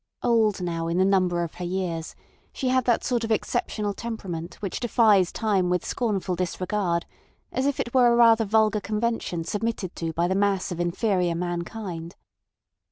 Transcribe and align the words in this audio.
Old 0.23 0.63
now 0.63 0.87
in 0.87 0.97
the 0.97 1.05
number 1.05 1.43
of 1.43 1.53
her 1.53 1.63
years, 1.63 2.15
she 2.51 2.69
had 2.69 2.85
that 2.85 3.03
sort 3.03 3.23
of 3.23 3.31
exceptional 3.31 3.93
temperament 3.93 4.55
which 4.55 4.79
defies 4.79 5.31
time 5.31 5.69
with 5.69 5.85
scornful 5.85 6.35
disregard, 6.35 7.05
as 7.51 7.67
if 7.67 7.79
it 7.79 7.93
were 7.93 8.11
a 8.11 8.15
rather 8.15 8.43
vulgar 8.43 8.81
convention 8.81 9.43
submitted 9.43 9.95
to 9.97 10.11
by 10.11 10.27
the 10.27 10.33
mass 10.33 10.71
of 10.71 10.79
inferior 10.79 11.35
mankind. 11.35 12.15